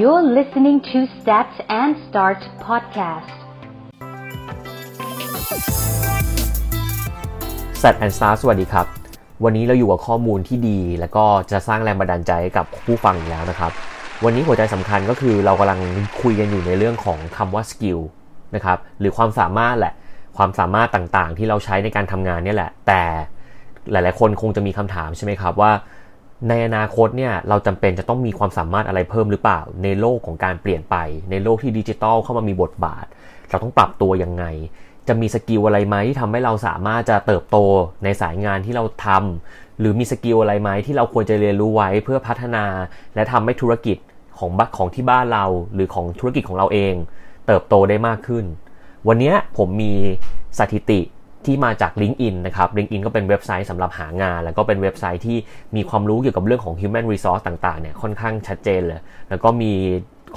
[0.00, 3.36] You're listening to Stats and Start podcast.
[7.78, 8.86] Stat and Start สวัสดีครับ
[9.44, 13.70] วันนี้เราอยู่กับข้อมูลที่ดี แล้วก็จะสร้างแรงบันดาลใจให้กับผู้ฟังอีกแล้วนะครับ
[14.24, 15.80] วันนี้หัวใจสำคัญก็คือเรากำลัง
[16.22, 18.00] คุยกันอยู่ในเรื่องของคำว่า skill
[18.54, 19.94] นะครับ หรือความสามารถแหละ
[20.36, 23.02] ความสามารถต่างๆ ที่เราใช้ในการทำงานนี่แหละ แต่
[23.90, 25.72] หลาย ๆ คนคงจะมีคำถามใช่ไหมครับว่า
[26.48, 30.96] ในอนาคตเนี่ยเราจำเป็นจะต้องมีความสามารถอะไรเพิ่มหรือเปล่า ในโลกของการเปลี่ยนไป
[31.30, 33.06] ในโลกที่ดิจิทัลเข้ามามีบทบาท
[33.50, 34.44] เราต้องปรับตัวยังไง
[35.08, 37.56] จะมี skill อะไรไหมที่ทำให้เราสามารถจะเติบโต
[38.04, 42.64] ในสายงานที่เราทำหรือมี skill อะไรไหมที่เราควรจะเรียนรู้ไว้เพื่อพัฒนา
[43.14, 43.96] และทำให้ธุรกิจ
[44.38, 46.94] ของบริษัทของที่บ้านเรา หรือของธุรกิจของเราเอง
[47.46, 48.44] เติบโตได้มากขึ้น
[49.08, 49.92] วันนี้ผมมี
[50.58, 51.00] สถิติ
[51.46, 55.38] ที่มาจาก LinkedIn นะครับ LinkedIn ก็เป็นเว็บไซต์สำหรับหางาน แล้วก็เป็นเว็บไซต์ที่
[55.76, 59.72] มีความรู้เกี่ยวกับเรื่องของ human resource ต่างๆเนี่ยค่อนข้างชัดเจนเลย แล้วก็มี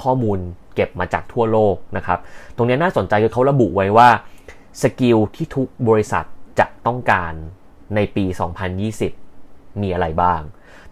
[0.02, 0.38] ข้อมูล
[0.74, 2.18] เก็บมาจากทั่วโลกนะครับ
[2.56, 4.08] ตรงนี้น่าสนใจคือเขาระบุไว้ว่า
[4.82, 6.24] skill ที่ทุกบริษัท
[6.58, 7.32] จะต้องการ
[7.94, 8.24] ในปี
[9.02, 10.42] 2020 มีอะไรบ้าง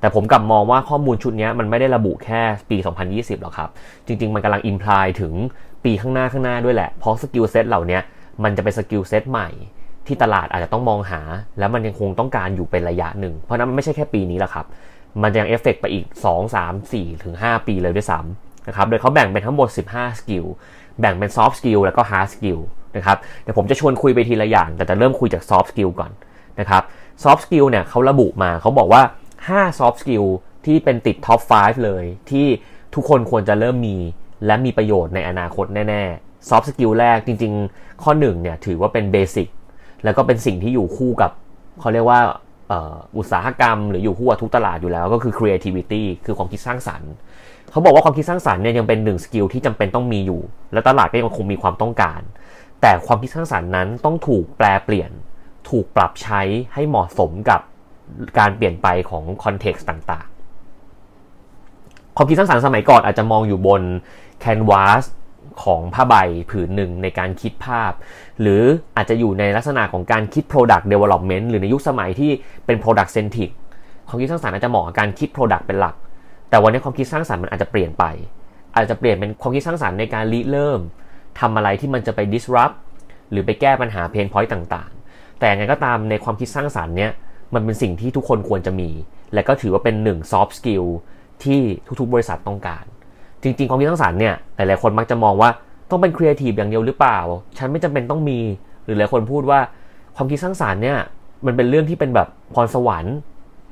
[0.00, 2.76] แต่ผมกลับมองว่าข้อมูลชุดนี้มันไม่ได้ระบุแค่ปี
[3.08, 3.70] 2020 หรอกครับ
[4.06, 5.32] จริง ๆ มันกำลัง imply ถึง
[5.84, 7.98] ปีข้างหน้าข้างหน้าด้วยแหละ เพราะ skill set เหล่านี้
[8.44, 9.48] มันจะเป็น skill set ใหม่
[10.08, 11.20] ที่ตลาดอาจจะต้องมองหา
[11.58, 14.66] แล้วมันยังคงต้องการอยู่เป็นระยะหนึ่ง เพราะนั้นมันไม่ใช่แค่ปีนี้แหละครับ
[15.22, 20.44] มันยังเอฟเฟกไปอีก 2 3 4ถึง5ปีเลยด้วยซ้ำนะครับ โดยเขาแบ่งเป็นทั้งหมด 15 skill
[21.00, 22.58] แบ่งเป็น soft skill แล้วก็ hard skill
[22.96, 26.10] นะครับ เดี๋ยวผมจะชวนคุยไปทีละอย่าง แต่จะเริ่มคุยจาก soft skill ก่อน
[26.60, 26.82] นะครับ
[27.24, 29.02] soft skill เนี่ยเขาระบุมาเขาบอกว่า
[29.40, 30.24] 5 soft skill
[30.66, 32.46] ที่เป็นติด top 5 เลย ที่
[32.94, 33.96] ทุกคนควรจะเริ่มมี
[34.46, 39.48] และมีประโยชน์ในอนาคตแน่ๆ soft skill แรกจริง ๆ ข้อ1เนี่ยถือว่าเป็นเบสิก
[40.06, 41.30] แล้วก็เป็นสิ่งที่อยู่คู่กับ
[41.80, 42.20] เขาเรียกว่า
[43.16, 47.10] อุตสาหกรรม หรืออยู่คู่กับทุกตลาดอยู่แล้วก็คือ creativity คือความคิดสร้างสรรค์
[47.70, 52.20] เขาบอกว่าความคิดสร้างสรรค์เนี่ยยังเป็นหนึ่ง skill ที่จำเป็นต้องมีอยู่ และตลาดก็ยังคงมีความต้องการ
[52.80, 55.10] แต่ความคิดสร้างสรรค์นั้นต้องถูกแปรเปลี่ยน
[55.70, 56.40] ถูกปรับใช้
[56.74, 57.60] ให้เหมาะสมกับ
[58.38, 63.82] การเปลี่ยนไปของ context ต่างๆ ความคิดสร้างสรรค์สมัยก่อนอาจจะมองอยู่บน
[64.40, 65.04] แคนวาส
[65.62, 66.14] ของผ้าใบ
[66.50, 67.92] ผืนหนึ่งในการคิดภาพ
[68.40, 68.62] หรือ
[68.96, 72.30] อาจจะอยู่ในลักษณะของการคิด Product Development หรือในยุคสมัยที่
[72.66, 73.50] เป็น Product Centric
[74.08, 75.94] ความคิดสร้างสรรค์อาจจะเหมาะกับการคิด Product เป็นหลัก
[76.50, 78.04] แต่วันนี้ความคิดสร้างสรรค์มันอาจจะเปลี่ยนไป
[78.74, 80.80] อาจจะเปลี่ยนเป็นความคิดสร้างสรรค์ในการริเริ่ม
[81.40, 82.76] ทำอะไรที่มันจะไป disrupt
[83.30, 87.12] หรือไปแก้ปัญหา pain point ต่างๆ แต่ยังไงก็ตามในความคิดสร้างสรรค์เนี้ย
[87.54, 88.90] มันเป็นสิ่งที่ทุกคนควรจะมี
[89.34, 90.86] และก็ถือว่าเป็นหนึ่ง soft skill
[91.44, 91.60] ที่
[92.00, 92.84] ทุกๆ บริษัทต้องการ
[93.46, 95.50] จริงๆความคิดสร้างสรรค์เนี่ยหลายๆคนมักจะมองว่า
[95.90, 97.18] ต้องเป็นครีเอทีฟอย่างเดียวหรือเปล่า
[97.58, 98.38] ฉันไม่จำเป็นต้องมี
[98.84, 99.60] หรือหลายคนพูดว่า
[100.16, 100.98] ความคิดสร้างสรรค์เนี่ย
[101.46, 103.16] มันเป็นเรื่องที่เป็นแบบพรสวรรค์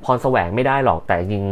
[0.05, 1.43] พรแสวงไม่ได้หรอก แต่จริง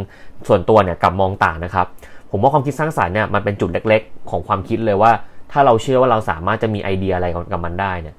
[0.48, 1.88] ส่วนตัวเนี่ยกลับมองต่างนะครับ
[2.32, 5.12] ผมว่าความคิดสร้างสรรค์เนี่ยมันเป็นจุดเล็กๆ ของความคิดเลยว่า
[5.52, 8.16] ถ้าเราเชื่อว่าเราสามารถจะมีไอเดียอะไรกับมันได้เนี่ย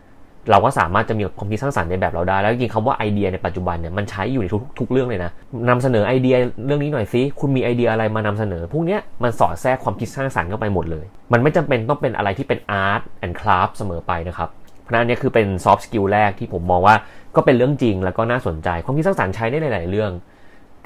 [0.50, 5.30] เราก็สามารถจะมีความคิดสร้างสรรค์ในแบบเราได้ แล้วจริงคำว่าไอเดียในปัจจุบันเนี่ยมันใช้อยู่ในทุกทุกเรื่องเลยนะ
[5.68, 14.48] นำเสนอไอเดียเรื่องนี้หน่อยซิคุณมีไอเดียอะไรมานำเสนอ พวกเนี้ยมันสอดแทรกความคิดสร้างสรรค์เข้าไปหมดเลย มันไม่จำเป็นต้องเป็นอะไรที่เป็น art and craft เสมอไปนะครับ
[14.82, 16.96] เพราะนั้นนี่คือเป็น soft skill แรกที่ผมมองว่า
[17.36, 20.10] ก็เป็นเรื่องจริงแล้วก็น่าสนใจ ความคิดสร้างสรรค์ใช้ได้หลาย ๆ เรื่อง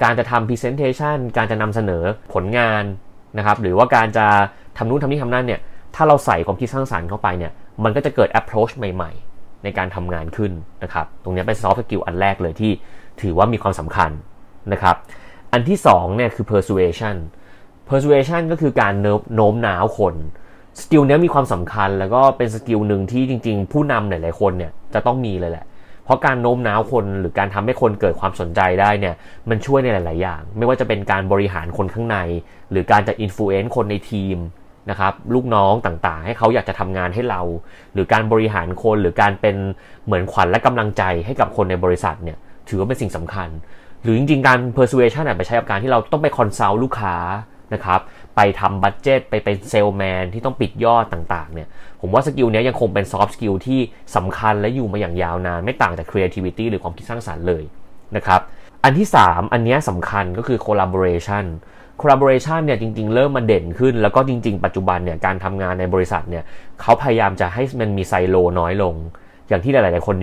[0.03, 2.03] การจะทำ presentation การจะนำเสนอ
[2.33, 2.83] ผลงาน
[3.37, 4.25] นะครับหรือว่าการจะ
[4.77, 5.59] ทำนู่นทำนี่ทำนั่นเนี่ย
[5.95, 7.51] ถ้าเราใส่ความคิดสร้างสรรค์เข้าไปเนี่ย
[7.83, 9.28] มันก็จะเกิด approach ใหม่ ๆ
[9.63, 10.51] ในการทำงานขึ้น
[10.83, 12.71] นะครับ ตรงนี้เป็น soft skill อันแรกเลยที่
[13.21, 14.11] ถือว่ามีความสำคัญ
[14.73, 14.95] นะครับ
[15.53, 17.15] อันที่2เนี่ยคือ persuasion
[17.89, 18.93] persuasion ก็คือการ
[19.35, 20.15] โน้มน้าวคน
[20.81, 25.65] skill นี้มีความสำคัญ แล้วก็เป็น skill หนึ่งที่จริง ๆ ผู้นำหลายๆคนเนี่ยจะต้องมีเลยแหละ
[26.05, 29.15] เพราะการโน้มน้าวคนหรือการทำให้คนเกิดความสนใจได้เนี่ย
[29.49, 32.17] มันช่วยในหลาย ๆ อย่าง ไม่ว่าจะเป็นการบริหารคนข้างใน
[32.71, 34.37] หรือการจะ influence คนในทีม
[34.89, 37.41] นะครับลูกน้องต่างๆ ให้เขาอยากจะทำงานให้เรา
[37.93, 39.55] หรือการบริหารคนหรือการเป็น
[40.05, 42.37] เหมือนขวัญและกำลังใจให้กับคนในบริษัทเนี่ย
[42.69, 43.49] ถือว่าเป็นสิ่งสำคัญ
[44.03, 47.15] หรือจริงๆ การ persuasion ไปใช้กับการที่เราต้องไป consult ลูกค้า
[47.73, 48.01] นะครับ
[48.35, 51.67] ไปทำ budget ไปเป็นเซลแมนที่ต้องปิดยอดต่างๆเนี่ย
[52.01, 53.79] ผมว่า skill นี้ยังคงเป็น soft skill ที่
[54.15, 57.63] สำคัญและอยู่มาอย่างยาวนาน ไม่ต่างจาก creativity หรือความคิดสร้างสรรค์เลย
[58.15, 58.41] นะครับ
[58.83, 61.45] อันที่ 3 อันนี้สำคัญก็คือ collaboration
[62.01, 66.43] collaboration เนี่ยจริง ๆ เริ่มมาเด่นขึ้น แล้วก็จริง ๆ ปัจจุบันเนี่ยการทำงานในบริษัทเนี่ย
[66.81, 68.95] เขาพยายามจะให้มันมีไซโลน้อยลง
[69.47, 70.15] อย่างที่หลาย ๆ คน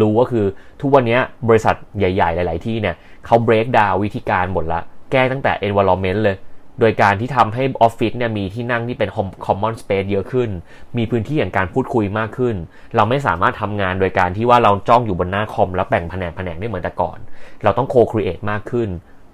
[0.00, 0.44] รู้ก็คือ
[0.80, 1.18] ทุกวันนี้
[1.48, 2.94] บริษัทใหญ่ ๆ หลาย ๆ ที่เนี่ย
[3.26, 4.80] เขา break down วิธีการหมดละ
[5.12, 6.36] แก้ตั้งแต่ environment เลย
[6.80, 9.10] โดยการที่ทำให้ออฟฟิศเนี่ยมีที่นั่งที่เป็น
[9.46, 10.50] common space เยอะขึ้น
[10.96, 12.56] มีพื้นที่อย่างการพูดคุยมากขึ้น
[12.96, 17.18] เราไม่สามารถทำงานโดยการที่ว่าเราจ้องอยู่บนหน้าคอมแล้วแบ่งแผนกแผนกได้เหมือนแต่ก่อน
[17.62, 18.88] เราต้อง co-create มากขึ้น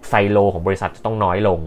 [0.08, 1.60] ไซโลของบริษัทจะต้องน้อยลง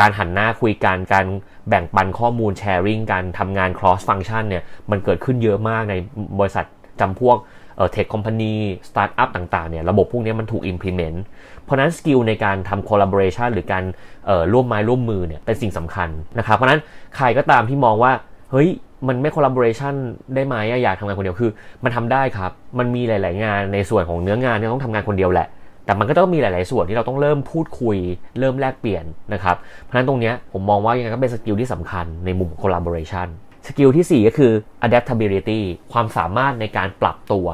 [0.00, 1.26] การหันหน้าคุยกันการ
[1.68, 5.94] แบ่งปันข้อมูล sharing การทำงาน cross function เนี่ยมันเกิดขึ้นเยอะมากใน
[6.38, 6.64] บริษัท
[7.00, 7.36] จำพวก
[7.76, 8.54] เอ่อ tech company
[8.88, 11.18] สตาร์ทอัพต่างๆเนี่ยระบบพวกนี้มันถูก implement
[11.62, 13.84] เพราะนั้น skill ในการทำ collaboration หรือการ
[14.26, 16.08] เอ่อร่วมไม้ร่วมมือเนี่ยเป็นสิ่งสำคัญ
[16.38, 16.80] นะครับเพราะนั้น
[17.16, 18.12] ใครก็ตามที่มองว่า
[18.52, 18.68] เฮ้ย
[19.08, 19.94] มันไม่ collaboration
[20.34, 21.50] ได้ไหมอยากทำงานคนเดียวคือ
[21.84, 25.48] มันทำได้ครับ มันมีหลาย ๆ งานในส่วนของเนื้องานที่ต้องทำงานคนเดียวแหละ
[25.86, 27.96] แต่มันก็ต้องมีหลาย ๆ ส่วนที่เราต้องเริ่มพูดคุย
[28.38, 33.28] เริ่มแลกเปลี่ยนนะครับ เพราะฉะนั้นตรงนี้ผมมองว่ายังไงก็เป็น skill ที่สำคัญในมุม collaboration
[33.66, 34.52] skill ที่ 4 ก็คือ
[34.86, 35.60] adaptability
[35.92, 37.46] ความสามารถในการปรับตัว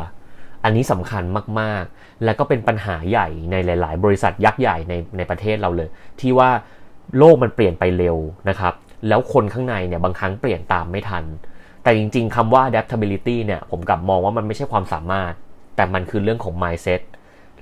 [0.65, 1.23] อันนี้สำคัญ
[1.61, 5.89] มาก ๆ และก็เป็นปัญหาใหญ่ในหลาย ๆ บริษัทยักษ์ใหญ่ในในประเทศเราเลย
[6.21, 6.51] ที่ว่า
[7.19, 8.17] โลกมันเปลี่ยนไปเร็ว
[8.49, 8.75] นะครับ
[9.09, 11.25] แล้วคนข้างในเนี่ยบางครั้งเปลี่ยนตามไม่ทัน
[11.83, 15.33] แต่จริง ๆคำว่า adaptability เนี่ยผมกลับมองว่ามันไม่ใช่ความสามารถ
[15.77, 17.01] แต่มันคือเรื่องของ mindset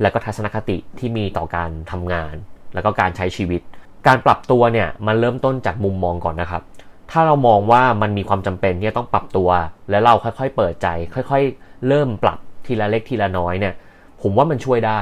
[0.03, 2.35] และก็ทัศนคติที่มีต่อการทำงาน
[2.75, 3.61] แล้วก็การใช้ชีวิต
[4.07, 6.63] การปรับตัวเนี่ยมันเริ่มต้นจากมุมมองก่อนนะครับ
[7.11, 9.49] ถ้าเรามองว่ามันมีความจำเป็นที่จะต้องปรับตัว
[9.91, 13.75] และเราค่อยๆเปิดใจ ค่อยๆ เริ่มปรับทีละเล็กทีละน้อยเนี่ย
[14.23, 15.01] ผมว่ามันช่วยได้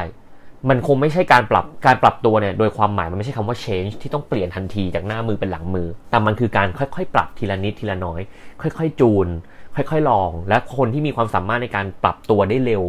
[0.69, 8.21] มันคงไม่ใช่การปรับการปรับตัวเนี่ยโดยความหมายมันไม่ใช่คำว่า change ที่ต้องเปลี่ยนทันทีจากหน้ามือเป็นหลังมือ แต่มันคือการค่อยๆ ปรับทีละนิดทีละน้อย
[8.63, 9.29] ค่อยๆ จูน
[9.77, 12.85] ค่อยๆ ลอง และคนที่มีความสามารถในการปรับตัวได้เร็ว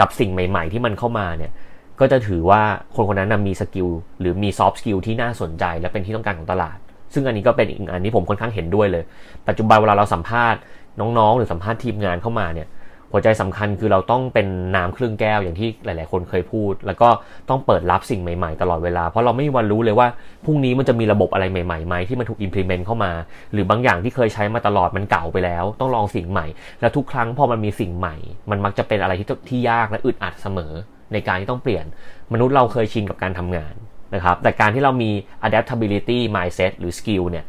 [0.00, 1.52] กับสิ่งใหม่ ๆ ที่มันเข้ามาเนี่ย
[2.00, 2.62] ก็จะถือว่า
[2.94, 3.88] คนคนนั้นมี skill
[4.20, 6.76] หรือมี soft skill ที่น่าสนใจ และเป็นที่ต้องการของตลาด
[7.14, 9.04] ซึ่งอันนี้ก็เป็นอีกอันที่ผมค่อนข้างเห็นด้วยเลย
[9.48, 10.60] ปัจจุบันเวลาเราสัมภาษณ์
[11.00, 12.68] น้องๆ หรือสัมภาษณ์ทีมงานเข้ามาเนี่ย
[13.16, 14.46] หัวใจสำคัญคือเราต้องเป็น
[14.76, 17.08] น้ำครึ่งแก้วอย่างที่หลาย ๆ คนเคยพูด แล้วก็
[17.48, 20.08] ต้องเปิดรับสิ่งใหม่ ๆ ตลอดเวลา เพราะเราไม่มีวันรู้เลยว่า
[20.44, 23.12] พรุ่งนี้มันจะมีระบบอะไรใหม่ๆไหมที่มันถูก implement เข้ามา
[23.52, 26.46] หรือบางอย่างที่เคยใช้มาตลอดมันเก่าไปแล้ว ต้องลองสิ่งใหม่
[26.80, 28.16] แล้วทุกครั้งพอมันมีสิ่งใหม่
[28.50, 30.72] มันมักจะเป็นอะไรที่ที่ยากและอึดอัดเสมอ
[31.12, 31.84] ในการที่ต้องเปลี่ยน
[32.32, 33.74] มนุษย์เราเคยชินกับการทำงาน
[34.14, 35.10] นะครับแต่การที่เรามี
[35.46, 37.44] adaptability mindset หรือ skill เนี่ย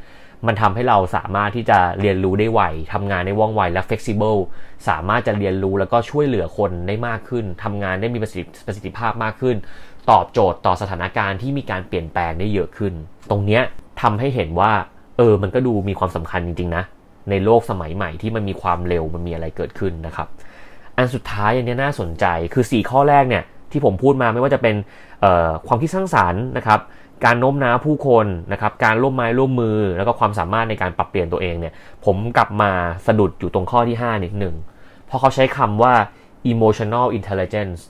[0.47, 2.61] มันทำให้เราสามารถที่จะเรียนรู้ได้ไว
[2.93, 4.39] ทำงานได้ว่องไวและ flexible
[4.87, 9.55] สามารถจะเรียนรู้แล้วก็ช่วยเหลือคนได้มากขึ้นทำงานได้มีประสิทธิภาพมากขึ้น
[10.09, 12.93] ตอบโจทย์ต่อสถานการณ์ที่มีการเปลี่ยนแปลงได้เยอะขึ้น
[13.29, 13.63] ตรงเนี้ย
[14.01, 14.71] ทำให้เห็นว่า
[15.17, 16.83] เออ มันก็ดูมีความสำคัญจริง ๆ นะ
[17.29, 20.27] ในโลกสมัยใหม่ที่มันมีความเร็วมันมีอะไรเกิดขึ้นนะครับ
[20.97, 24.75] อันสุดท้ายอันนี้น่าสนใจคือ 4 ข้อแรกเนี่ยที่ผมพูดมาไม่ว่าจะเป็น
[25.67, 26.79] ความคิดสร้างสารรค์นะครับ
[27.23, 31.73] การโน้มน้าวผู้คนนะครับการร่วมไม้ร่วมมือ แล้วก็ความสามารถในการปรับเปลี่ยนตัวเองเนี่ย
[32.06, 32.71] ผมกลับมา
[33.07, 34.56] สะดุดอยู่ตรงข้อที่ 5 นิดหนึ่ง
[35.06, 35.94] เพราะเขาใช้คำว่า
[36.51, 37.81] emotional intelligence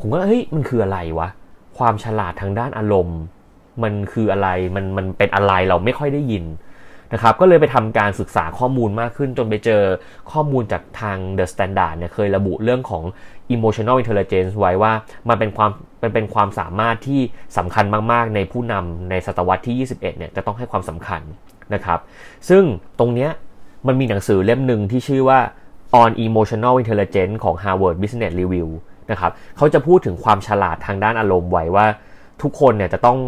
[0.00, 1.28] ผมก็เฮ้ยมันคืออะไรวะ
[1.78, 3.20] ความฉลาดทางด้านอารมณ์
[3.82, 6.44] มันคืออะไรมันมันเป็นอะไรเราไม่ค่อยได้ยิน
[7.14, 9.82] นะครับก็เลยไปทำการศึกษาข้อมูลมากขึ้น จนไปเจอ
[10.32, 13.02] ข้อมูลจากทาง The Standard เนี่ยเคยระบุเรื่องของ
[13.54, 14.92] emotional intelligence ไว้ว่า
[15.28, 15.70] มันเป็นความ
[16.00, 17.20] เป็นเป็นความสามารถที่
[17.58, 21.22] สำคัญมากๆ ในผู้นำในศตวรรษที่ 21 เนี่ยจะต้องให้ความสำคัญ
[21.74, 21.98] นะครับ
[22.48, 22.62] ซึ่ง
[22.98, 23.30] ตรงเนี้ย
[23.86, 25.40] มันมีหนังสือเล่มหนึ่งที่ชื่อว่า
[26.02, 28.68] on emotional intelligence ของ Harvard Business Review
[29.10, 31.86] นะครับเขาจะพูดถึงความฉลาดทางด้านอารมณ์ไว้ว่า
[32.42, 33.18] ทุกคนเนี่ยจะต้อง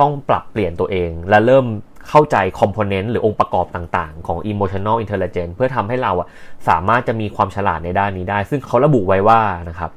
[0.00, 1.66] ต้องปรับเปลี่ยนตัวเอง และเริ่ม
[2.08, 6.28] เข้าใจคอมโพเนนต์หรือองค์ประกอบต่างๆ ของ emotional intelligence เพื่อทำให้เราอะ
[6.68, 9.90] สามารถจะมีความฉลาดในด้านนี้ได้ ซึ่งเขาระบุไว้ว่านะครับ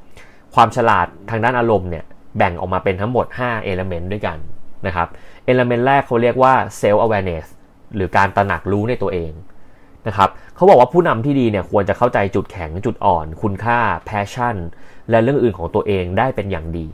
[0.54, 2.04] ความฉลาดทางด้านอารมณ์เนี่ย
[2.38, 4.38] แบ่งออกมาเป็นทั้งหมด 5 element ด้วยกัน
[4.86, 5.08] นะครับ
[5.52, 7.46] element แรกเขาเรียกว่า self awareness
[7.94, 9.32] หรือการตระหนักรู้ในตัวเอง
[10.08, 13.78] นะครับเขาบอกว่าผู้นำที่ดีเนี่ยควรจะเข้าใจจุดแข็งจุดอ่อน คุณค่า
[14.08, 14.56] passion
[15.10, 16.88] และเรื่องอื่นของตัวเองได้เป็นอย่างดี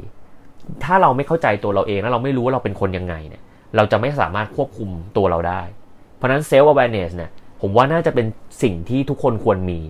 [0.85, 3.43] ถ้าเราไม่เข้าใจตัวเราเองแล้วเราไม่รู้ว่าเราเป็นคนยังไงเนี่ย
[3.77, 5.63] เราจะไม่สามารถควบคุมตัวเราได้
[6.17, 8.27] เพราะนั้น self awareness เนี่ยผมว่าน่าจะเป็น
[8.63, 9.81] สิ่งที่ทุกคนควรมี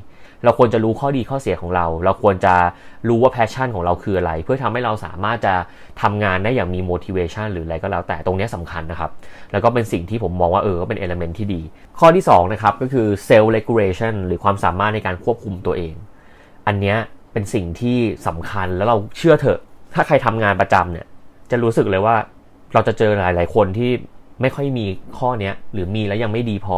[0.44, 2.54] เราควรจะรู้ข้อดีข้อเสียของเรา เราควรจะ
[3.08, 5.54] รู้ว่า passion ของเราคืออะไร เพื่อทำให้เราสามารถจะ
[6.02, 9.10] ทำงานได้อย่างมี motivation หรืออะไรก็แล้วแต่ตรงนี้สำคัญนะครับ
[9.52, 11.60] แล้วก็เป็นสิ่งที่ผมมองว่าเออก็เป็น element ที่ดี
[11.98, 15.94] ข้อที่2นะครับก็คือ self regulation หรือความสามารถในการควบคุมตัวเอง
[16.66, 16.94] อันนี้
[17.32, 19.60] เป็นสิ่งที่สำคัญแล้วเราเชื่อเถอะ
[19.94, 21.06] ถ้าใครทำงานประจำเนี่ย
[21.50, 22.16] จะรู้สึกเลยว่า
[22.74, 23.90] เราจะเจอหลาย ๆ คนที่
[24.40, 24.86] ไม่ค่อยมี
[25.18, 26.76] ข้อนี้หรือมีแล้วยังไม่ดีพอ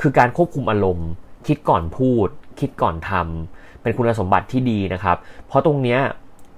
[0.00, 1.08] คือการควบคุมอารมณ์
[1.46, 2.28] คิดก่อนพูด
[2.60, 5.16] คิดก่อนทำเป็นคุณสมบัติที่ดีนะครับ
[5.48, 6.00] เพราะตรงเนี้ย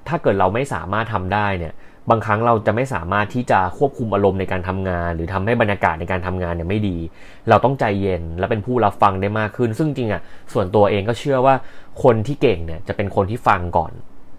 [0.08, 1.72] ถ้าเกิดเราไม่สามารถทำได้เนี่ย
[2.10, 6.96] บางครั้งเราจะไม่สามารถที่จะควบคุมอารมณ์ในการทำงาน หรือทำให้บรรยากาศในการทำงานเนี่ยไม่ดี
[7.48, 11.54] เราต้องใจเย็นและเป็นผู้รับฟังได้มากขึ้น ซึ่งจริงอะส่วนตัวเองก็เชื่อว่า
[12.02, 13.92] คนที่เก่งเนี่ยจะเป็นคนที่ฟังก่อน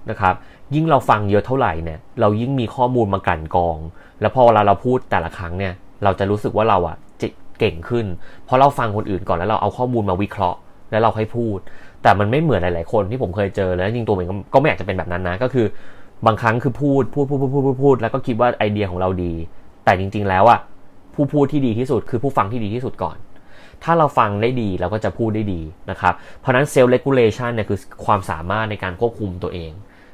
[0.09, 0.35] นะครับ
[0.75, 3.77] ยิ่งเราฟังเยอะเท่าไหร่เนี่ย เรายิ่งมีข้อมูลมากลั่นกรอง
[4.21, 5.73] แล้วพอเวลาเราพูดแต่ละครั้งเนี่ย
[6.03, 6.97] เราจะรู้สึกว่าเราอะ
[7.59, 8.05] เก่งขึ้น
[8.45, 10.59] เพราะเราฟังคนอื่นก่อนแล้วเราเอาข้อมูลมาวิเคราะห์
[10.91, 11.57] แล้วเราค่อยพูด
[12.03, 15.65] แต่มันไม่เหมือนหลาย ๆ คนที่ผมเคยเจอแล้วจริงตัวเองก็ไม่อยากจะเป็นแบบนั้นนะ ก็คือ
[16.25, 19.33] บางครั้งคือพูดพูดพูดพูดพูดพูดพูดแล้วก็คิดว่าไอเดียของเราดี
[19.85, 20.59] แต่จริง ๆ แล้วอะ
[21.13, 23.17] ผู้พูดที่ดีที่สุดคือผู้ฟังที่ดีที่สุดก่อน
[23.83, 25.61] ถ้าเราฟังได้ดีเราก็จะพูดได้ดี
[25.91, 29.71] นะครับ เพราะนั้นเซลล์เลกูเลชันเนี่ยคือความสามารถในการควบคุมตัวเอง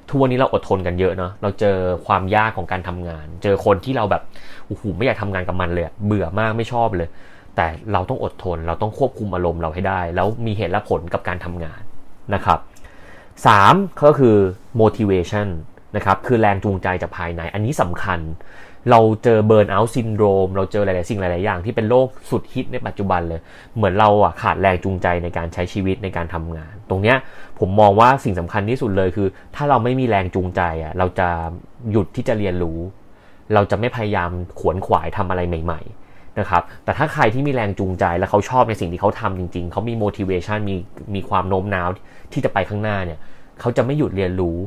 [0.10, 4.24] ทุกวันนี้เราอดทนกันเยอะเนาะเราเจอความยากของการทำงาน เจอคนที่เราแบบ
[4.68, 7.10] โอ้โหไม่อยากทำงานกับมันเลยเบื่อมากไม่ชอบเลย
[7.56, 11.82] แต่เราต้องอดทน เราต้องควบคุมอารมณ์เราให้ได้ แล้วมีเหตุและผลกับการทำงาน
[12.34, 12.60] นะครับ
[13.48, 13.74] สาม
[14.06, 14.36] ก็คือ
[14.82, 15.48] motivation
[15.96, 18.20] นะครับคือแรงจูงใจจากภายใน อันนี้สำคัญ
[18.92, 23.42] เราเจอ burnout syndrome เราเจอหลาย ๆ สิ่งหลาย ๆ อย่างที่เป็นโรคสุดฮิตในปัจจุบันเลย
[23.76, 27.18] เหมือนเราอะขาดแรงจูงใจในการใช้ชีวิตในการทำงาน ตรงเนี้ย
[27.60, 31.28] ผมมองว่าสิ่งสำคัญที่สุดเลยคือ ถ้าเราไม่มีแรงจูงใจอะเราจะ
[31.92, 32.80] หยุดที่จะเรียนรู้
[33.54, 40.76] เราจะไม่พยายามขวนขวายทำอะไรใหม่ ๆนะครับแต่ถ้าใครที่มีแรงจูงใจและเขาชอบในสิ่งที่เขาทำจริง ๆ เขามี motivation มี
[41.16, 41.90] มีความโน้มน้าว
[42.34, 43.20] ที่จะไปข้างหน้าเนี่ย
[43.60, 44.58] เขาจะไม่หยุดเรียนรู้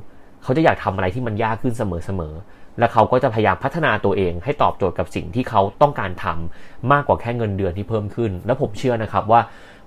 [0.43, 9.40] เขาจะอยากทำอะไรที่มันยากขึ้นเสมอๆ และเขาก็จะพยายามพัฒนาตัวเองให้ตอบโจทย์กับสิ่งที่เขาต้องการทำมากกว่าแค่เงินเดือนที่เพิ่มขึ้น และผมเชื่อนะครับว่า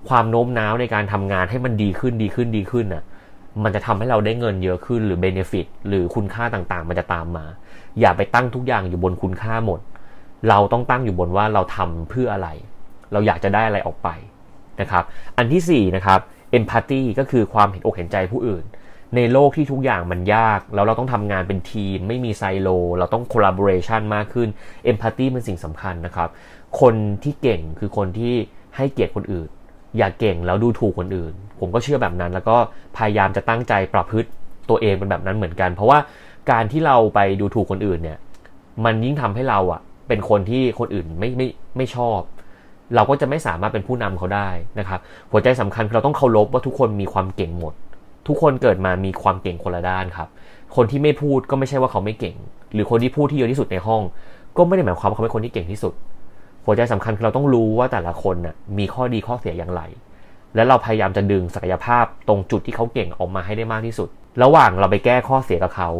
[0.08, 3.04] ความโน้มน้าวในการทำงานให้มันดีขึ้นดีขึ้นดีขึ้นน่ะ
[3.64, 7.46] มันจะทำให้เราได้เงินเยอะขึ้นหรือเบเนฟิตหรือคุณค่าต่างๆ มันจะตามมา
[8.00, 9.80] อย่าไปตั้งทุกอย่างอยู่บนคุณค่าหมด
[10.48, 12.48] เราต้องตั้งอยู่บนว่าเราทำเพื่ออะไร
[13.12, 14.08] เราอยากจะได้อะไรออกไป
[14.80, 15.04] นะครับ
[15.38, 16.20] อันที่4นะครับ
[16.58, 18.64] empathy ก็คือความเห็นอกเห็นใจผู้อื่น
[19.16, 24.48] ในโลกที่ทุกอย่างมันยาก แล้วเราต้องทำงานเป็นทีม ไม่มีไซโล เราต้อง collaboration มากขึ้น
[24.90, 26.28] empathy เป็นสิ่งสำคัญนะครับ
[26.80, 28.34] คนที่เก่งคือคนที่
[28.76, 29.48] ให้เกียรติคนอื่น
[29.96, 32.56] อย่าเก่งแล้วดูถูกคนอื่น ผมก็เชื่อแบบนั้น แล้วก็
[32.96, 34.28] พยายามจะตั้งใจประพฤติ
[34.68, 35.98] ตัวเองเป็นแบบนั้นเหมือนกัน เพราะว่า
[36.50, 38.18] การที่เราไปดูถูกคนอื่นเนี่ย
[38.84, 42.20] มันยิ่งทำให้เราอะเป็นคนที่คนอื่นไม่ไม่ไม่ชอบ
[42.94, 44.48] เราก็จะไม่สามารถเป็นผู้นำเขาได้
[44.78, 45.00] นะครับ
[45.32, 47.74] หัวใจสำคัญคือเราต้องเคารพว่าทุกคนมีความเก่งหมด
[48.26, 50.28] ทุกคนเกิดมามีความเก่งคนละด้านครับ
[50.76, 52.36] คนที่ไม่พูดก็ไม่ใช่ว่าเขาไม่เก่ง
[52.72, 54.02] หรือคนที่พูดที่เยอะที่สุดในห้อง
[54.56, 55.94] ก็ไม่ได้หมายความว่าเขาเป็นคนที่เก่งที่สุด
[56.64, 59.82] หัวใจสำคัญคือเราต้องรู้ว่าแต่ละคนน่ะมีข้อดีข้อเสียอย่างไร
[60.54, 64.08] และเราพยายามจะดึงศักยภาพตรงจุดที่เขาเก่งออกมาให้ได้มากที่สุด
[64.42, 65.90] ระหว่างเราไปแก้ข้อเสียกับเขา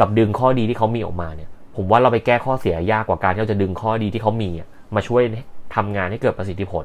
[0.00, 4.50] กับดึงข้อดีที่เขามีออกมาเนี่ย ผมว่าเราไปแก้ข้อเสียยากกว่าการที่เราจะดึงข้อดีที่เขามี
[4.94, 5.22] มาช่วย
[5.74, 6.84] ทำงานให้เกิดประสิทธิผล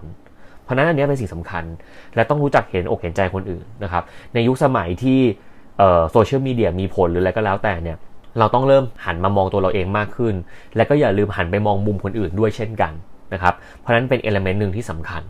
[0.65, 1.63] เพราะนั้นอันนี้เป็นสิ่งสำคัญ
[2.15, 4.03] และต้องรู้จักเห็นอกเห็นใจคนอื่นนะครับ
[4.33, 5.19] ในยุคสมัยที่
[6.11, 7.97] โซเชียลมีเดียมีผลหรืออะไรก็แล้วแต่เนี่ย
[8.39, 10.35] เราต้องเริ่มหันมามองตัวเราเองมากขึ้น
[10.75, 12.93] และก็อย่าลืมหันไปมองมุมคนอื่นด้วยเช่นกัน
[13.33, 15.21] นะครับ เพราะนั้นเป็น element หนึ่งที่สำคัญ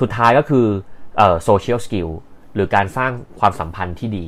[0.00, 0.66] สุดท้ายก็คือ
[1.44, 2.08] social skill
[2.54, 4.26] หรือการสร้างความสัมพันธ์ที่ดี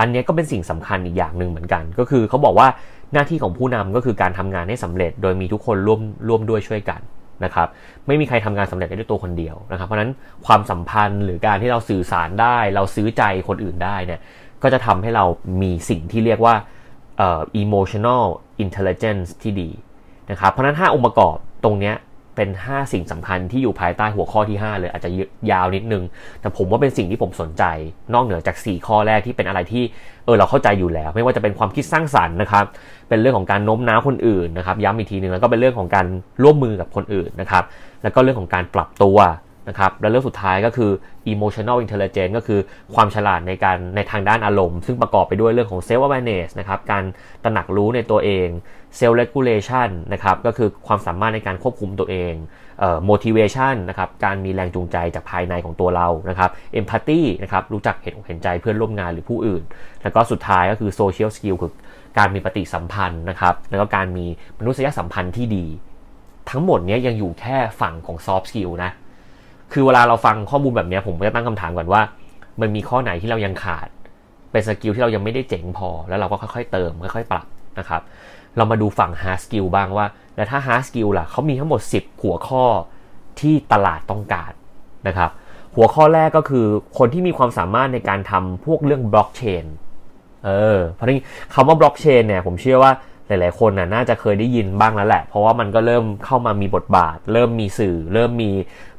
[0.00, 2.68] อันนี้ก็เป็นสิ่งสำคัญอีกอย่างหนึ่งเหมือนกัน ก็คือเขาบอกว่า
[3.12, 7.00] หน้าที่ของผู้นำก็คือการทำงานให้สำเร็จ โดยมีทุกคนร่วมร่วมด้วยช่วยกัน
[7.44, 7.68] นะครับ
[8.06, 10.10] ไม่มีใครทำงานสำเร็จได้ด้วยตัวคนเดียวนะครับ เพราะนั้น
[10.46, 14.20] ความสัมพันธ์หรือการที่เราสื่อสารได้ เราซื้อใจคนอื่นได้เนี่ย
[14.62, 15.24] ก็จะทำให้เรา
[15.62, 16.54] มีสิ่งที่เรียกว่า
[17.62, 18.24] emotional
[18.64, 19.70] intelligence ที่ดี
[20.30, 21.92] นะครับเพราะนั้น 5 องค์ประกอบตรงนี้
[22.36, 25.10] เป็น 5 สิ่งสำคัญที่อยู่ภายใต้หัวข้อที่ 5 เลยอาจจะ
[25.50, 26.04] ยาวนิดนึง
[26.40, 27.64] แต่ผมว่าเป็นสิ่งที่ผมสนใจ
[28.14, 29.84] นอกเหนือจาก 4 ข้อแรกที่เป็นอะไรที่
[30.24, 32.64] เออเราเข้าใจอยู่แล้ว ไม่ว่าจะเป็นความคิดสร้างสรรค์นะครับ
[33.08, 36.06] เป็นเรื่องของการโน้มน้าวคนอื่นนะครับย้ำอีกทีหนึ่งแล้วก็เป็นเรื่องของการ
[36.42, 37.64] ร่วมมือกับคนอื่นนะครับ
[38.02, 39.18] แล้วก็เรื่องของการปรับตัว
[39.68, 40.90] นะครับและเรื่องสุดท้ายก็คือ
[41.32, 42.60] emotional intelligence ก็คือ
[42.94, 47.04] ความฉลาดในการในทางด้านอารมณ์ ซึ่งประกอบไปด้วยเรื่องของ self awareness นะครับการ
[47.44, 48.48] ตระหนักรู้ในตัวเอง
[48.98, 52.34] self regulation นะครับก็คือความสามารถในการควบคุมตัวเอง
[52.80, 59.62] เอ่อ motivation นะครับการมีแรงจูงใจจากภายในของตัวเรานะครับ empathy นะครับรู้จักเห็นเห็นใจเพื่อนร่วมงานหรือผู้อื่น
[60.02, 61.72] แล้วก็สุดท้ายก็คือ social skill คือ
[62.18, 64.26] การมีปฏิสัมพันธ์นะครับแล้วก็การมี
[64.58, 65.66] มนุษยสัมพันธ์ที่ดี
[66.50, 68.90] ทั้งหมดนี้ยังอยู่แค่ฝั่งของ soft skill นะ
[69.74, 72.02] คือเวลาเราฟังข้อมูลแบบนี้ผมก็จะตั้งคำถามก่อนว่า
[72.60, 73.88] มันมีข้อไหนที่เรายังขาด
[74.52, 77.46] เป็นสกิลที่เรายังไม่ได้เจ๋งพอ แล้วเราก็ค่อยๆเติมค่อยๆปรับ
[77.78, 78.02] นะครับ
[78.56, 82.64] เรามาดูฝั่ง hard skill บ้างว่า แล้วถ้า hard skill ล่ะเขามีทั้งหมด 10 หัวข้อ
[83.40, 84.52] ที่ตลาดต้องการ
[85.08, 85.30] นะครับ
[85.76, 86.66] หัวข้อแรกก็คือ
[86.98, 89.64] คนที่มีความสามารถในการทำพวกเรื่องบล็อกเชน
[90.44, 91.18] เออเพราะนี่
[91.54, 92.92] คำว่าบล็อกเชนเนี่ยผมเชื่อว่า
[93.26, 98.50] หลายๆคนน่ะน่าจะเคยได้ยินบ้างแล้วแหละ เพราะว่ามันก็เริ่มเข้ามามีบทบาท เริ่มมีสื่อ เริ่มมี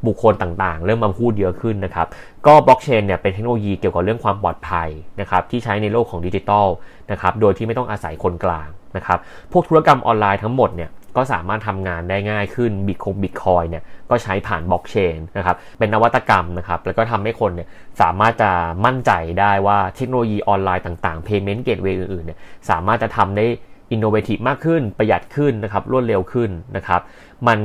[0.08, 2.08] บุคคลต่างๆ เริ่มมาพูดเยอะขึ้นนะครับ
[2.48, 4.90] ก็บล็อกเชนเนี่ยเป็นเทคโนโลยีเกี่ยวกับเรื่องความปลอดภัย
[5.22, 6.68] นะครับที่ใช้ในโลกของดิจิทัล
[7.12, 8.68] นะครับโดยที่ไม่ต้องอาศัยคนกลาง
[8.98, 9.20] นะครับ
[9.52, 17.68] พวกธุรกรรมออนไลน์ทั้งหมดเนี่ยก็สามารถทำงานได้ง่ายขึ้นบิตคงบิตคอยน์เนี่ยก็ใช้ผ่านบล็อกเชนนะครับเป็นนวัตกรรมนะครับแล้วก็ทำให้คนเนี่ย
[18.02, 18.52] สามารถจะ
[18.86, 22.40] มั่นใจได้ว่าเทคโนโลยีออนไลน์ต่างๆ Payment Gateway อื่นๆเนี่ย
[22.70, 23.46] สามารถจะทำได้
[23.92, 27.02] อินโนเวทีฟมากขึ้นประหยัดขึ้นนะครับรวดเร็วขึ้นนะครับ
[27.48, 27.60] มัน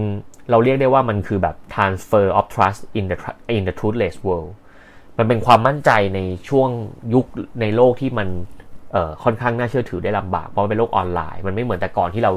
[0.50, 3.16] เราเรียกได้ว่ามันคือแบบ transfer of trust in the
[3.56, 4.50] in the truthless world
[5.18, 6.68] มันเป็นความมั่นใจในช่วง
[7.14, 7.24] ยุค
[7.60, 8.28] ในโลกที่มัน
[8.92, 12.32] เอ่อค่อนข้างน่าเชื่อถือได้ลำบากเพราะเป็นโลกออนไลน์ มันไม่เหมือนแต่ก่อนที่เรา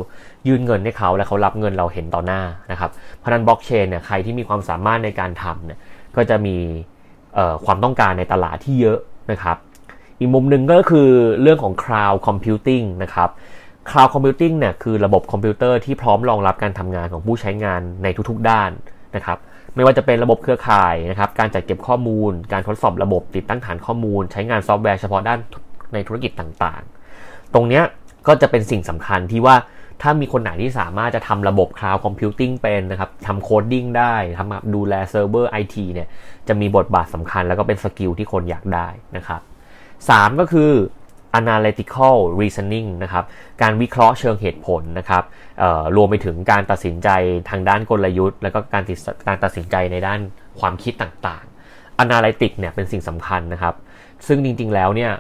[0.48, 5.80] ยื่นเงินให้เขาแล้วเขารับเงินเราเห็นต่อหน้านะครับเพราะนั้นบล็อกเชนเนี่ยใครที่มีความสามารถในการทำเนี่ย
[6.16, 6.58] ก็จะมี
[7.66, 9.00] ความต้องการในตลาดที่เยอะ
[9.32, 9.58] นะครับ
[10.20, 11.10] อีกมุมหนึ่งก็คือ
[11.42, 13.30] เรื่องของ cloud computing นะครับ
[13.90, 18.72] cloud computing เนี่ยคือระบบคอมพิวเตอร์ที่พร้อมรองรับการทำงานของผู้ใช้งานในทุกๆด้าน
[19.16, 19.38] นะครับ
[19.76, 25.40] ไม่ว่าจะเป็นระบบเครือข่ายนะครับ การจัดเก็บข้อมูล การทดสอบระบบติดตั้งฐานข้อมูล ใช้งานซอฟต์แวร์เฉพาะด้าน
[25.94, 27.82] ในธุรกิจต่างๆ ตรงนี้
[28.28, 29.56] ก็จะเป็นสิ่งสำคัญที่ว่า
[30.02, 36.08] ถ้ามีคนไหนที่สามารถจะทำระบบ Cloud Computing เป็นนะครับทำ coding ได้ทำดูแลเซิร์ฟเวอร์ไอทีเนี่ย
[36.48, 38.88] จะมีบทบาทสำคัญแล้วก็เป็น skill ที่คนอยากได้
[39.18, 39.42] นะครับ
[39.90, 40.72] 3 ก็คือ
[41.40, 43.24] analytical reasoning นะครับ
[43.62, 45.24] การวิเคราะห์เชิงเหตุผลนะครับ
[45.96, 47.10] รวมไปถึงการตัดสินใจ
[47.50, 48.84] ทางด้านกลยุทธ์ แล้วก็การ
[49.28, 50.20] การตัดสินใจในด้าน
[50.60, 53.76] ความคิดต่างๆ analytic เนี่ยเป็นสิ่งสำคัญนะครับ
[54.28, 55.12] ซึ่งจริงๆ แล้วเนี่ย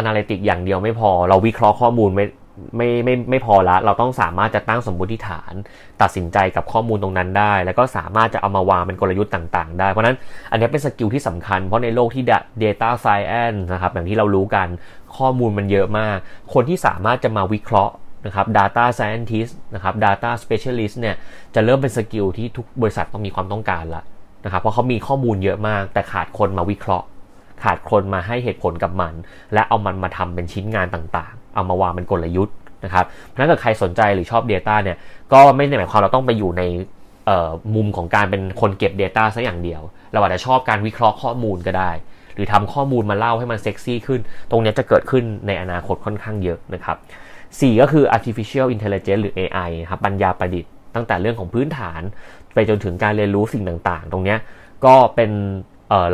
[0.00, 2.26] analytic อย่างเดียวไม่พอ เราวิเคราะห์ข้อมูลไม่
[2.76, 5.52] ไม่ไม่ไม่พอละ เราต้องสามารถจะตั้งสมมติฐาน
[6.02, 10.16] ตัดสินใจกับข้อมูลตรงนั้นได้ แล้วก็สามารถจะเอามาวางเป็นกลยุทธ์ต่างๆ ได้ เพราะนั้น
[10.50, 12.24] อันนี้เป็น skill ที่สำคัญ เพราะในโลกที่
[12.62, 14.66] data science นะครับอย่างที่เรารู้กัน
[15.18, 16.16] ข้อมูลมันเยอะมาก
[16.54, 17.94] คนที่สามารถจะมาวิเคราะห์
[18.26, 21.16] นะครับ data scientist นะครับ data specialist เนี่ย
[21.54, 24.02] จะเริ่มเป็น skill ที่ทุกบริษัทต้องมีความต้องการละ
[24.44, 27.06] นะครับเพราะเขามีข้อมูลเยอะมาก แต่ขาดคนมาวิเคราะห์
[27.64, 29.14] ขาดคนมาให้เหตุผลกับมัน
[29.52, 33.04] และเอามันมาทำเป็นชิ้นงานต่างๆ เอามาวางเป็นกลยุทธ์นะครับ
[33.40, 34.96] ถ้าเกิดใครสนใจหรือชอบ Data เนี่ย
[35.32, 36.62] ก็ไม่ได้หมายความเราต้องไปอยู่ใน
[37.74, 39.82] มุมของการเป็นคนเก็บ Data ซะอย่างเดียว
[40.12, 41.90] เราอาจจะชอบการวิเคราะห์ข้อมูลก็ได้
[42.36, 46.96] หรือทำข้อมูลมาเล่าให้มันเซ็กซี่ขึ้น ตรงนี้จะเกิดขึ้นในอนาคตค่อนข้างเยอะนะครับ
[47.42, 52.02] 4ก็คือ artificial intelligence หรือ AI ครับปัญญาประดิษฐ์ตั้งแต่เรื่องของพื้นฐาน
[52.54, 54.36] ไปจนถึงการเรียนรู้สิ่งต่างๆ ตรงนี้
[54.84, 55.32] ก็เป็น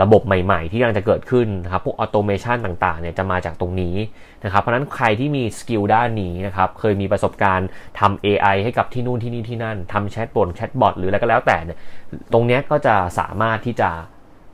[0.02, 3.96] ระบบใหม่ ๆ ที่กำลังจะเกิดขึ้นนะครับพวก automation ต่างๆเนี่ยจะมาจากตรงนี้
[4.44, 7.68] นะครับเพราะนั้นใครที่มี skill ด้านนี้นะครับเคยมีประสบการณ์
[8.00, 11.78] ทำ AI ให้กับที่นู่นที่นี่ที่นั่นทำ chatbot chatbot หรืออะไรก็แล้วแต่เนี่ย
[12.32, 13.90] ตรงนี้ก็จะสามารถที่จะ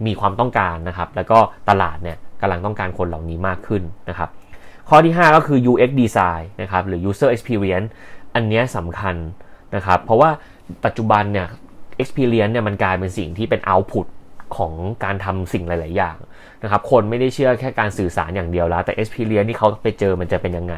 [0.07, 4.29] มีความต้องการนะครับ แล้วก็ตลาดเนี่ยกำลังต้องการคนเหล่านี้มากขึ้นนะครับ
[4.89, 7.89] ข้อที่ 5 ก็คือ UX design นะครับ หรือ user experience
[8.35, 9.17] อันนี้สำคัญ
[9.75, 10.31] นะครับ เพราะว่า
[10.85, 11.49] ปัจจุบันเนี่ย
[12.03, 14.07] experience เนี่ยมันกลายเป็นสิ่งที่เป็น output
[14.57, 14.73] ของ
[15.05, 16.17] การทำสิ่งหลาย ๆ อย่าง
[16.63, 20.75] นะครับ คนไม่ได้เชื่อแค่การสื่อสารอย่างเดียวแล้ว แต่ experience ที่เขาไปเจอมันจะเป็นยังไง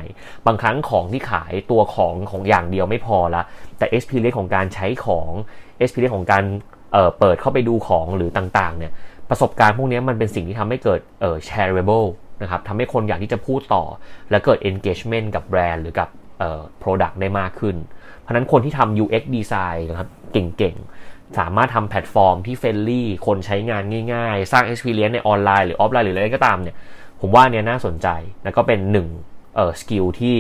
[0.46, 3.42] บางครั้งของที่ขายตัวของของอย่างเดียวไม่พอละ
[3.78, 5.28] แต่ experience ของการใช้ของ
[5.80, 6.44] experience ของการ
[6.92, 8.92] เเปิดเข้าไปดูของหรือต่างๆเนี่ย
[9.31, 12.09] ประสบการณ์พวกนี้มันเป็นสิ่งที่ทำให้เกิดเอ่อ shareable
[12.42, 13.85] นะครับทำให้คนอยากที่จะพูดต่อ
[14.31, 17.76] และเกิด engagement กับแบรนด์หรือกับเอ่อ product ได้มากขึ้น
[18.20, 23.83] เพราะนั้นคนที่ทำ UX design นะครับเก่งๆ สามารถทำแพลตฟอร์มที่ friendly คนใช้งาน
[24.14, 26.76] ง่ายๆ สร้าง Experience ในออนไลน์หรือออฟไลน์หรืออะไรก็ตามเนี่ย
[27.20, 28.09] ผมว่าเนี่ยน่าสนใจ
[28.44, 29.07] แล้วก็เป็นหนึ่ง
[29.57, 30.37] เอ่อ skill ที่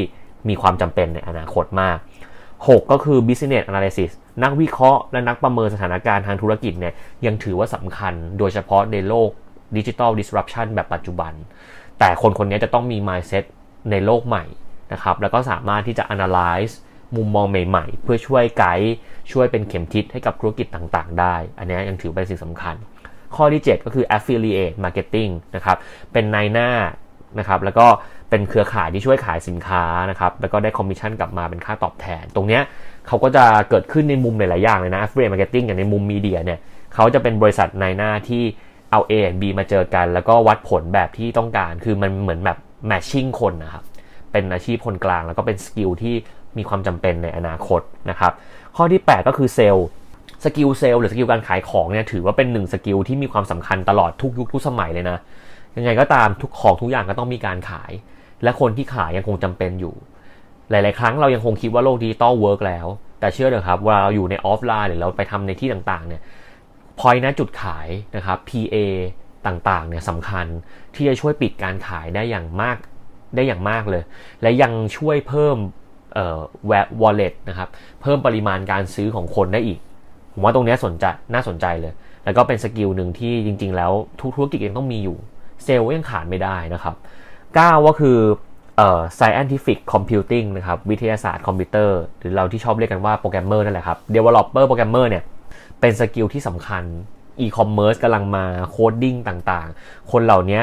[0.48, 1.98] มีความจำเป็นในอนาคตมาก
[2.68, 4.10] 6 ก็คือ business analysis
[4.42, 6.94] นักวิเคราะห์และนักประเมินสถานการณ์ทางธุรกิจเนี่ย
[7.26, 9.30] ยังถือว่าสำคัญโดยเฉพาะในโลก
[9.76, 11.32] ดิจิทัล disruption แบบปัจจุบัน
[11.98, 13.44] แต่คนคนนี้จะต้องมี mindset
[13.90, 14.44] ในโลกใหม่
[14.92, 16.72] นะครับ แล้วก็สามารถที่จะ analyze
[17.16, 18.92] มุมมองใหม่ๆ เพื่อช่วยไกด์
[19.32, 22.74] ช่วยเป็นเข็มทิศให้กับธุรกิจต่างๆ ได้ อันนี้ยังถือเป็นสิ่งสำคัญ
[23.36, 25.76] ข้อที่ 7 ก็คือ affiliate marketing นะครับ
[26.12, 26.70] เป็นนายหน้า
[27.38, 27.86] นะครับ แล้วก็
[28.30, 32.60] เป็นเครือข่ายที่ช่วยขายสินค้านะครับแล้วก็ได้คอมมิชชั่นกลับมาเป็นค่าตอบแทน ตรงนี้
[33.06, 36.58] เขาก็จะเกิดขึ้นในมุมหลายๆอย่างเลยนะ affiliate marketing อย่างในมุมมีเดียเนี่ย
[36.94, 38.42] เขาจะเป็นบริษัทในหน้าที่
[38.90, 42.58] เอา A และ B มาเจอกัน แล้วก็วัดผลแบบที่ต้องการ คือมันเหมือนแบบ
[42.90, 43.84] matching คนนะครับ
[44.32, 46.14] เป็นอาชีพคนกลาง แล้วก็เป็น skill ที่
[46.58, 48.32] มีความจำเป็นในอนาคตนะครับ
[48.76, 55.18] ข้อที่ 8 ก็คือ sales skill sales หรือ skill การขายของเนี่ยถือว่าเป็นหนึ่ง skill ที่มีความสำคัญตลอดทุกยุคทุกสมัยเลยนะ
[55.76, 57.92] ยังไงก็ตามทุกของทุกอย่างก็ต้องมีการขาย
[58.42, 59.94] และคนที่ขายยังคงจำเป็นอยู่
[60.70, 62.86] หลาย ๆ ครั้งเรายังคงคิดว่าโลกดิจิตอล work แล้ว
[63.20, 66.22] แต่เชื่อเถอะครับว่าเราอยู่ในออฟไลน์หรือเราไปทำในที่ต่าง ๆ เนี่ย
[66.98, 68.76] พอยนะจุดขายนะครับ PC
[69.46, 70.46] ต่าง ๆ เนี่ยสำคัญ
[70.94, 72.76] ที่จะช่วยปิดการขายได้อย่างมาก
[73.36, 74.02] ได้อย่างมากเลย
[74.42, 75.56] และยังช่วยเพิ่ม
[76.14, 77.68] เอ่อแวะ wallet นะครับ
[78.02, 79.78] เพิ่มปริมาณการซื้อของคนได้อีก
[80.32, 81.92] ผมว่าตรงนี้สนใจน่าสนใจเลย
[82.24, 85.16] แล้วก็เป็น skill หนึ่งที่จริง ๆ แล้วทุกธุรกิจยังต้องมีอยู่
[85.64, 86.94] เซลล์ยังขาดไม่ได้นะครับ
[87.56, 88.18] 9 ก็คือ
[88.76, 95.24] เอ่อ scientific computing นะครับ วิทยาศาสตร์คอมพิวเตอร์ หรือเราที่ชอบเรียกกันว่าโปรแกรมเมอร์นั่นแหละครับ developer โปรแกรมเมอร์เนี่ย
[95.80, 96.84] เป็น skill ที่สำคัญ
[97.40, 100.60] e-commerce กำลังมา coding ต่างๆ คนเหล่านี้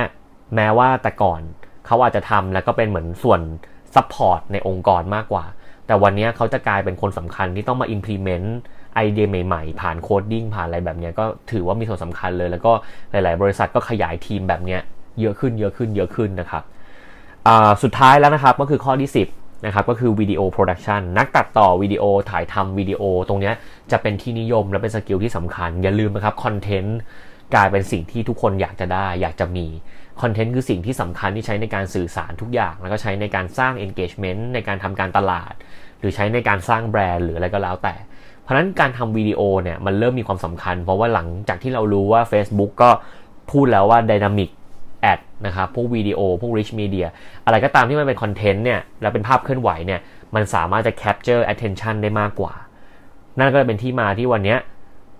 [0.55, 1.41] แม้ว่าแต่ก่อน
[1.85, 3.41] เขาอาจจะทำแล้วก็เป็นเหมือนส่วน
[3.95, 5.45] support ในองค์กรมากกว่า
[5.87, 8.47] แต่วันนี้เขาจะกลายเป็นคนสำคัญที่ต้องมา implement
[8.95, 12.71] ไอเดียใหม่ๆ ผ่าน coding ผ่านอะไรแบบนี้ก็ถือว่ามีส่วนสำคัญเลย แล้วก็
[13.11, 14.77] หลาย ๆ บริษัทก็ขยายทีมแบบนี้
[15.21, 16.63] เยอะขึ้นเยอะขึ้นเยอะขึ้นนะครับ
[17.83, 23.51] สุดท้ายแล้วนะครับก็คือข้อที่ 10นะครับก็คือ video production นักตัดต่อวิดีโอถ่ายทำวิดีโอตรงนี้
[23.91, 26.99] จะเป็นที่นิยมและเป็น skill ที่สำคัญ อย่าลืมนะครับคอนเทนต์
[27.55, 29.65] กลายเป็นสิ่งที่ทุกคนอยากจะได้ อยากจะมี
[30.21, 35.53] คอนเทนต์คือสิ่งที่สำคัญที่ใช้ในการสื่อสารทุกอย่าง แล้วก็ใช้ในการสร้าง engagement ในการทำการตลาด
[35.99, 37.95] หรือใช้ในการสร้างแบรนด์หรืออะไรก็แล้วแต่
[38.43, 42.89] เพราะนั้นการทำวิดีโอเนี่ยมันเริ่มมีความสำคัญ เพราะว่าหลังจากที่เรารู้ว่า Facebook ก็
[43.51, 44.49] พูดแล้วว่าดินามิก
[45.03, 47.05] dynamic ad นะครับพวกวิดีโอพวก rich media
[47.45, 49.99] อะไรก็ตามที่มันเป็นคอนเทนต์เนี่ยแล้วเป็นภาพเคลื่อนไหวเนี่ย
[50.35, 52.53] มันสามารถจะ capture attention ได้มากกว่า
[53.39, 54.55] นั่นก็เป็นที่มาที่วันนี้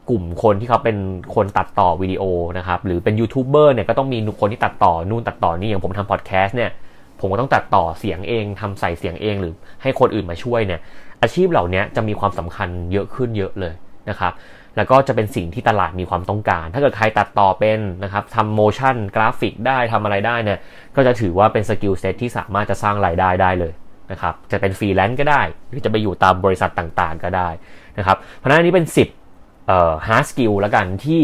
[0.10, 0.98] กลุ่มคนที่เขาเป็น
[1.36, 2.24] คนตัดต่อวิดีโอ
[2.58, 6.72] นะครับหรือเป็นยูทูบเบอร์เนี่ยก็ต้องมีคนที่ตัดต่อนู่นตัดต่อนี่อย่างผมทำพอดแคสต์เนี่ย
[7.20, 10.80] ผมก็ต้องตัดต่อเสียงเองทำใส่เสียงเองหรือให้คนอื่นมาช่วยเนี่ย
[11.22, 13.74] อาชีพเหล่านี้จะมีความสำคัญเยอะขึ้นเยอะเลย
[14.10, 14.34] นะครับ
[14.78, 20.60] แล้วก็จะเป็นสิ่งที่ตลาดมีความต้องการ ถ้าเกิดใครตัดต่อเป็นนะครับทำ motion graphic ได้ทำอะไรได้เนี่ย
[20.96, 23.74] ก็จะถือว่าเป็น skill set ที่สามารถจะสร้างรายได้ได้เลย
[24.12, 27.50] นะครับ จะเป็นฟรีแลนซ์ก็ได้ หรือจะไปอยู่ตามบริษัทต่างๆก็ได้
[27.98, 28.86] นะครับ เพราะฉะนั้นนี้เป็น
[29.28, 31.22] 10เอ่อ hard skill แล้วกันที่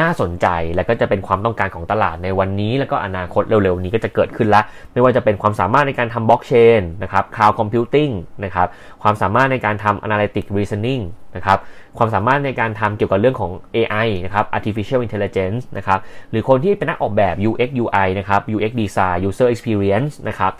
[0.00, 8.12] น่าสนใจและก็จะเป็นความต้องการของตลาดในวันนี้ แล้วก็อนาคตเร็วๆนี้ก็จะเกิดขึ้นละไม่ว่าจะเป็นความสามารถในการทำบล็อกเชนนะครับ cloud computing
[8.44, 8.68] นะครับ
[9.02, 11.02] ความสามารถในการทำ analytic reasoning
[11.36, 11.58] นะครับ
[11.98, 15.98] ความสามารถในการทำเกี่ยวกับเรื่องของ AI นะครับ artificial intelligence นะครับ
[16.30, 20.52] หรือคนที่เป็นนักออกแบบ UX UI นะครับ UX design user experience นะครับ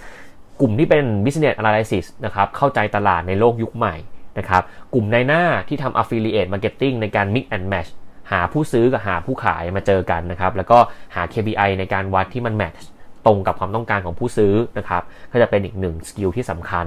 [0.61, 3.97] กลุ่มที่เป็น business analysis นะครับเข้าใจตลาดในโลกยุคใหม่
[4.39, 4.63] นะครับ
[4.95, 7.91] กลุ่มในหน้าที่ทำ affiliate marketing ในการ mix and match
[8.33, 10.79] หาผู้ซื้อกับหาผู้ขายมาเจอกันนะครับ แล้วก็
[11.15, 12.89] หา KPI ในการวัดที่มันแมทช์
[13.27, 16.87] ตรงกับความต้องการของผู้ซื้อนะครับ ก็จะเป็นอีกหนึ่ง skill ที่สำคัญ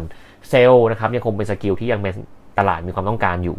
[0.50, 2.14] เซลล์นะครับยังคงเป็น skill ที่ยังเป็น
[2.60, 3.58] ตลาดมีความต้องการอยู่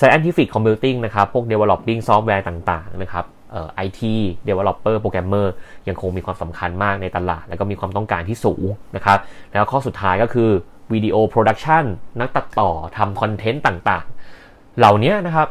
[0.00, 4.00] Scientific Computing นะครับ พวก Developing Software ต่างๆ นะครับเอ่อ IT
[4.48, 5.46] Developer Programmer
[5.88, 8.64] ยังคงมีความสำคัญมากในตลาด แล้วก็มีความต้องการที่สูง
[8.96, 9.18] นะครับ
[9.52, 10.50] แล้วข้อสุดท้ายก็คือ
[10.92, 11.84] video production
[12.20, 15.48] นักตัดต่อทำคอนเทนต์ต่างๆ เหล่านี้นะครับ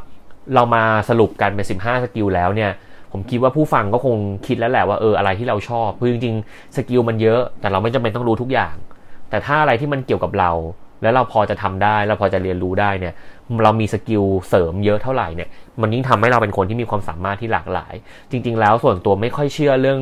[0.55, 2.71] เรามาสรุปกันเป็น 15 skill แล้วเนี่ย
[3.11, 8.75] ผมคิดว่าผู้ฟังก็คงคิดแล้วแหละว่าเอออะไรที่เราชอบคือจริงๆ skill มันเยอะ แต่เราไม่จำเป็นต้องรู้ทุกอย่าง
[9.29, 10.51] แต่ถ้าอะไรที่มันเกี่ยวกับเรา
[11.01, 13.13] แล้วเราพอจะทำได้เราพอจะเรียนรู้ได้เนี่ย
[13.63, 15.49] เรามี skill เสริมเยอะเท่าไหร่เนี่ย
[15.81, 17.93] มันยิ่งทำให้เราเป็นคนที่มีความสามารถที่หลากหลาย
[18.31, 19.99] จริง ๆ แล้วส่วนตัวไม่ค่อยเชื่อเรื่อง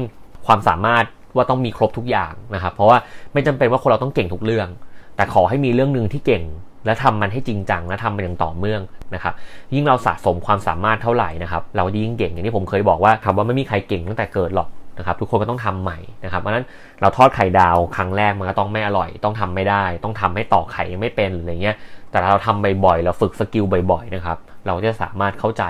[0.48, 2.98] ความสามารถว่าต้องมีครบทุกอย่างนะครับ เพราะว่า
[3.34, 4.68] ไม่จำเป็นว่าคนเราต้องเก่งทุกเรื่อง
[5.16, 6.44] แต่ขอให้มีเรื่องหนึ่งที่เก่ง
[6.86, 8.82] และทำมันให้จริงจังและทำมันอย่างต่อเนื่อง
[9.16, 9.34] นะครับ
[9.74, 16.66] ยิ่งเราสะสมความสามารถเท่าไหร่นะครับเรายิ่งเก่งอย่างที่ผมเคยบอกว่าคำว่าไม่มีใครเก่งตั้งแต่เกิดหรอกนะครับทุกคนก็ต้องทำใหม่นะครับเพราะนั้น
[17.02, 21.76] เราทอดไข่ดาวครั้งแรกมันก็ต้องไม่อร่อย ต้องทำไม่ได้ ต้องทำให้ตอกไข่ยังไม่เป็นอะไรเงี้ย
[22.12, 25.64] แต่เราทำบ่อยๆเราฝึก skill บ่อยๆนะครับเราจะสามารถเข้าใจ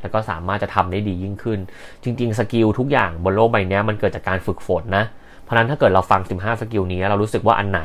[0.00, 1.58] แล้วก็สามารถจะทำได้ดียิ่งขึ้น
[2.04, 5.04] จริง ๆ skill ทุกอย่างบนโลกใบนี้มันเกิดจากการฝึกฝนนะ
[5.44, 7.80] เพราะนั้นถ้าเกิดเราฟัง 15 skill นี้เรารู้สึกว่าอันไหน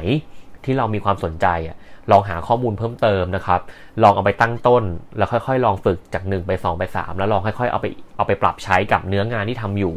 [0.65, 1.76] ที่เรามีความสนใจอะ
[2.11, 3.61] ลองหาข้อมูลเพิ่มเติมนะครับ
[4.03, 4.83] ลองเอาไปตั้งต้น
[5.17, 7.87] แล้วค่อยๆ ลองฝึกจาก 1 ไป 2 ไป 3 แล้วลองค่อยๆ เอาไป
[8.17, 9.95] เอาไปปรับใช้กับเนื้องานที่ทำอยู่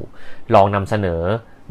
[0.55, 1.23] ลองนำเสนอ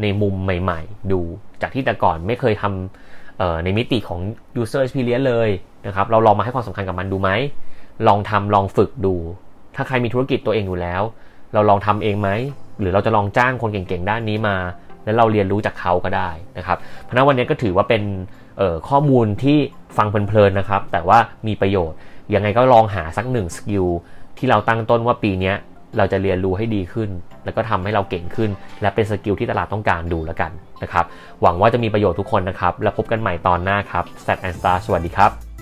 [0.02, 1.22] ในมุมใหม่ ๆ ดู
[1.62, 4.20] จากที่แต่ก่อนไม่เคยทำในมิติของ
[4.62, 5.50] user experience เลย
[5.88, 7.30] นะครับ เราลองมาให้ความสำคัญกับมันดูไหม
[8.08, 9.16] ลองทำลองฝึกดู
[9.76, 11.02] ถ้าใครมีธุรกิจตัวเองอยู่แล้ว
[11.54, 12.30] เราลองทำเองไหม
[12.80, 14.56] หรือเราจะลองจ้างคนเก่งๆ ด้านนี้มา
[15.04, 18.04] แล้วเราเรียนรู้จากเขาก็ได้นะครับ เพราะนั้นวันนี้ก็ถือว่าเป็น
[18.90, 19.58] ข้อมูลที่
[19.98, 21.98] ฟังเพลินๆนะครับ แต่ว่ามีประโยชน์
[22.34, 23.86] ยังไงก็ลองหาสักหนึ่ง skill
[24.38, 25.54] ที่เราตั้งต้นว่าปีนี้
[25.98, 27.10] เราจะเรียนรู้ให้ดีขึ้น
[27.46, 28.50] แล้วก็ทำให้เราเก่งขึ้น
[28.82, 30.52] และเป็น skill ที่ตลาดต้องการดูแล้วกัน
[30.84, 31.06] นะครับ
[31.42, 35.53] หวังว่าจะมีประโยชน์ทุกคนนะครับ แล้วพบกันใหม่ตอนหน้าครับ s t a t and Star สวัสดีครับ